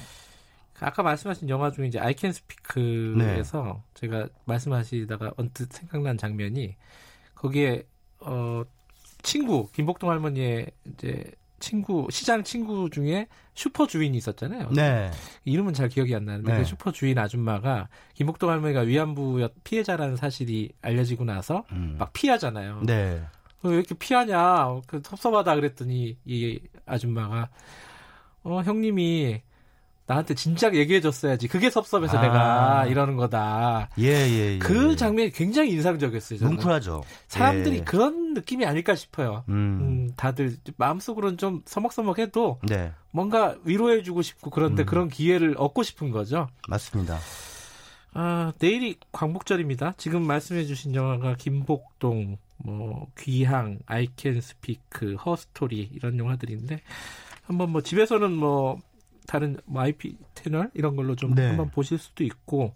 아까 0.80 1.02
말씀하신 1.02 1.48
영화 1.48 1.70
중에 1.70 1.86
이제 1.86 1.98
아이캔 1.98 2.32
스피크에서 2.32 3.62
네. 3.62 3.82
제가 3.94 4.28
말씀하시다가 4.44 5.32
언뜻 5.36 5.72
생각난 5.72 6.18
장면이 6.18 6.76
거기에 7.34 7.84
어 8.20 8.62
친구 9.22 9.70
김복동 9.72 10.10
할머니의 10.10 10.70
이제 10.92 11.24
친구 11.58 12.06
시장 12.10 12.44
친구 12.44 12.90
중에 12.90 13.28
슈퍼 13.54 13.86
주인이 13.86 14.16
있었잖아요. 14.16 14.70
네. 14.70 15.10
이름은 15.44 15.72
잘 15.72 15.88
기억이 15.88 16.14
안 16.14 16.24
나는데 16.26 16.52
네. 16.52 16.58
그 16.58 16.64
슈퍼 16.64 16.92
주인 16.92 17.18
아줌마가 17.18 17.88
김복동 18.14 18.50
할머니가 18.50 18.80
위안부 18.80 19.48
피해자라는 19.64 20.16
사실이 20.16 20.72
알려지고 20.82 21.24
나서 21.24 21.64
음. 21.72 21.96
막 21.98 22.12
피하잖아요. 22.12 22.82
네. 22.84 23.22
어, 23.62 23.68
왜 23.68 23.76
이렇게 23.76 23.94
피하냐? 23.94 24.80
그 24.86 25.00
섭섭하다 25.04 25.54
그랬더니 25.54 26.16
이 26.24 26.60
아줌마가 26.84 27.48
어 28.42 28.62
형님이 28.62 29.42
나한테 30.06 30.34
진작 30.34 30.76
얘기해줬어야지. 30.76 31.48
그게 31.48 31.68
섭섭해서 31.68 32.18
아. 32.18 32.22
내가 32.22 32.86
이러는 32.86 33.16
거다. 33.16 33.88
예, 33.98 34.04
예, 34.04 34.54
예. 34.54 34.58
그 34.58 34.94
장면이 34.94 35.32
굉장히 35.32 35.72
인상적이었어요. 35.72 36.38
저는. 36.38 36.54
뭉클하죠. 36.54 37.02
사람들이 37.26 37.78
예. 37.78 37.84
그런 37.84 38.34
느낌이 38.34 38.64
아닐까 38.64 38.94
싶어요. 38.94 39.42
음. 39.48 39.54
음, 39.54 40.10
다들 40.16 40.56
마음속으로는 40.76 41.38
좀 41.38 41.62
서먹서먹해도 41.64 42.60
네. 42.68 42.92
뭔가 43.10 43.56
위로해주고 43.64 44.22
싶고 44.22 44.50
그런데 44.50 44.84
음. 44.84 44.86
그런 44.86 45.08
기회를 45.08 45.56
얻고 45.58 45.82
싶은 45.82 46.10
거죠. 46.10 46.48
맞습니다. 46.68 47.18
아, 48.14 48.52
내일이 48.60 48.96
광복절입니다. 49.12 49.94
지금 49.98 50.26
말씀해주신 50.26 50.94
영화가 50.94 51.34
김복동, 51.36 52.38
뭐 52.58 53.08
귀향, 53.18 53.78
아이캔 53.86 54.40
스피크, 54.40 55.16
허스토리 55.16 55.90
이런 55.92 56.18
영화들인데 56.18 56.80
한번 57.42 57.70
뭐 57.70 57.82
집에서는 57.82 58.32
뭐 58.32 58.78
다른 59.26 59.58
뭐 59.64 59.82
IP 59.82 60.16
채널 60.34 60.70
이런 60.74 60.96
걸로 60.96 61.14
좀 61.16 61.34
네. 61.34 61.46
한번 61.48 61.70
보실 61.70 61.98
수도 61.98 62.24
있고 62.24 62.74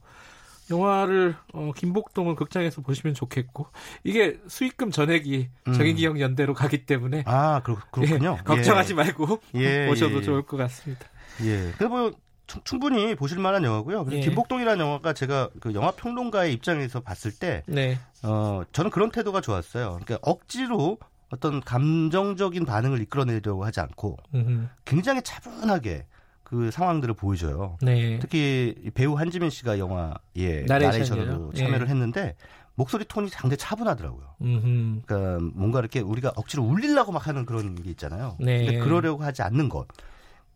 영화를 0.71 1.35
어, 1.53 1.73
김복동을 1.77 2.37
극장에서 2.37 2.81
보시면 2.83 3.15
좋겠고 3.15 3.67
이게 4.05 4.39
수익금 4.47 4.91
전액이 4.91 5.49
음. 5.69 5.73
정의기억 5.73 6.21
연대로 6.21 6.55
가기 6.55 6.87
때문에 6.87 7.25
아, 7.27 7.61
그렇, 7.63 7.77
그렇군요. 7.91 8.37
예, 8.39 8.43
걱정하지 8.45 8.95
말고 8.95 9.41
예, 9.57 9.87
보셔도 9.91 10.15
예, 10.15 10.19
예. 10.19 10.23
좋을 10.23 10.43
것 10.43 10.57
같습니다. 10.57 11.07
예. 11.43 11.73
그 11.77 11.85
뭐, 11.85 12.13
충- 12.47 12.63
충분히 12.65 13.15
보실 13.17 13.39
만한 13.39 13.65
영화고요. 13.65 14.05
그리고 14.05 14.19
예. 14.23 14.25
김복동이라는 14.25 14.85
영화가 14.85 15.13
제가 15.13 15.51
그 15.61 15.75
영화 15.75 15.91
평론가의 15.91 16.53
입장에서 16.53 17.01
봤을 17.01 17.33
때, 17.33 17.63
네, 17.67 17.99
어, 18.23 18.63
저는 18.73 18.91
그런 18.91 19.11
태도가 19.11 19.41
좋았어요. 19.41 19.99
그러니까 20.05 20.19
억지로 20.23 20.99
어떤 21.31 21.61
감정적인 21.61 22.65
반응을 22.65 23.01
이끌어내려고 23.03 23.65
하지 23.65 23.79
않고 23.81 24.17
음, 24.35 24.69
굉장히 24.85 25.23
차분하게 25.23 26.07
그 26.51 26.73
상황들을 26.73 27.15
보여줘요. 27.15 27.79
네, 27.81 28.19
특히 28.19 28.75
이 28.85 28.91
배우 28.91 29.15
한지민 29.15 29.51
씨가 29.51 29.79
영화에 29.79 30.65
나레이션이요? 30.67 30.67
나레이션으로 30.67 31.53
참여를 31.53 31.87
예. 31.87 31.91
했는데 31.91 32.35
목소리 32.75 33.05
톤이 33.05 33.29
상당히 33.29 33.57
차분하더라고요. 33.57 34.35
음, 34.43 35.01
그러니까 35.07 35.39
뭔가 35.55 35.79
이렇게 35.79 36.01
우리가 36.01 36.33
억지로 36.35 36.65
울리려고 36.65 37.13
막 37.13 37.29
하는 37.29 37.47
그런 37.47 37.77
게 37.77 37.89
있잖아요. 37.91 38.37
네. 38.41 38.65
근데 38.67 38.79
그러려고 38.81 39.23
하지 39.23 39.43
않는 39.43 39.69
것. 39.69 39.87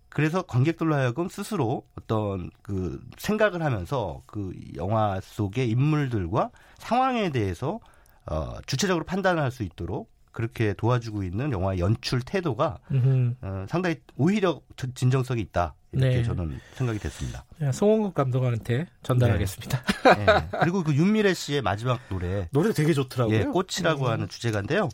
그래서 0.09 0.43
관객들로 0.43 0.97
하여금 0.97 1.29
스스로 1.29 1.85
어떤 1.97 2.51
그 2.63 3.01
생각을 3.17 3.63
하면서 3.63 4.23
그 4.27 4.53
영화 4.75 5.21
속의 5.23 5.71
인물들과 5.71 6.51
상황에 6.79 7.31
대해서 7.31 7.79
어 8.27 8.55
주체적으로 8.67 9.05
판단을 9.05 9.41
할수 9.41 9.63
있도록 9.63 10.11
그렇게 10.33 10.73
도와주고 10.73 11.23
있는 11.23 11.53
영화의 11.53 11.79
연출 11.79 12.21
태도가 12.21 12.79
음. 12.91 13.37
어 13.43 13.65
상당히 13.69 13.97
오히려 14.17 14.61
저- 14.77 14.89
진정성이 14.95 15.41
있다. 15.43 15.75
이렇게 15.97 16.17
네. 16.17 16.23
저는 16.23 16.61
생각이 16.75 16.99
됐습니다. 16.99 17.45
자, 17.59 17.73
송원국 17.73 18.15
감독한테 18.15 18.87
전달하겠습니다. 19.03 19.83
예. 20.19 20.59
그리고 20.61 20.83
그 20.83 20.95
윤미래 20.95 21.35
씨의 21.35 21.63
마지막 21.63 22.01
노래 22.09 22.49
노래 22.53 22.73
되게 22.73 22.93
좋더라고요. 22.93 23.37
예, 23.37 23.45
꽃이라고 23.45 24.07
음. 24.07 24.11
하는 24.11 24.29
주제가인데요. 24.29 24.89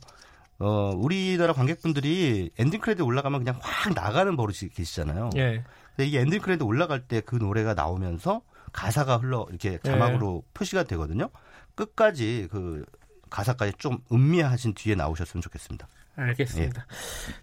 어, 0.59 0.93
우리나라 0.95 1.53
관객분들이 1.55 2.51
엔딩 2.59 2.81
크레딧 2.81 3.03
올라가면 3.03 3.45
그냥 3.45 3.59
확 3.63 3.95
나가는 3.95 4.37
버릇이 4.37 4.71
계시잖아요. 4.75 5.31
예. 5.37 5.65
근데 5.97 6.07
이게 6.09 6.21
엔딩 6.21 6.41
크레딧 6.41 6.63
올라갈 6.63 7.01
때 7.01 7.21
그 7.23 7.37
노래가 7.37 7.75
나오면서 7.75 8.43
가사가 8.73 9.17
흘러 9.19 9.47
이렇게 9.49 9.79
자막으로 9.83 10.45
표시가 10.55 10.85
되거든요. 10.85 11.31
끝까지 11.75 12.49
그 12.51 12.85
가사까지 13.31 13.73
좀 13.79 13.99
음미하신 14.13 14.75
뒤에 14.75 14.95
나오셨으면 14.97 15.41
좋겠습니다. 15.43 15.89
알겠습니다. 16.21 16.87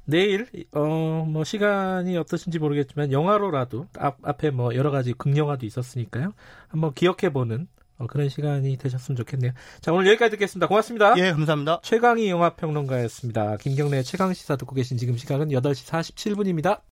내일 0.05 0.47
어뭐 0.71 1.43
시간이 1.43 2.17
어떠신지 2.17 2.59
모르겠지만 2.59 3.11
영화로라도 3.11 3.87
앞 3.97 4.17
앞에 4.23 4.51
뭐 4.51 4.75
여러 4.75 4.91
가지 4.91 5.13
극영화도 5.13 5.65
있었으니까요. 5.65 6.33
한번 6.67 6.93
기억해 6.93 7.31
보는 7.31 7.67
어, 7.97 8.05
그런 8.07 8.29
시간이 8.29 8.77
되셨으면 8.77 9.15
좋겠네요. 9.15 9.53
자, 9.81 9.91
오늘 9.91 10.07
여기까지 10.07 10.31
듣겠습니다. 10.31 10.67
고맙습니다. 10.67 11.15
예, 11.17 11.31
감사합니다. 11.31 11.79
최강희 11.81 12.29
영화평론가였습니다. 12.29 13.57
김경래 13.57 14.03
최강 14.03 14.33
시사 14.33 14.55
듣고 14.55 14.75
계신 14.75 14.97
지금 14.97 15.17
시각은 15.17 15.49
8시 15.49 15.87
47분입니다. 16.13 16.81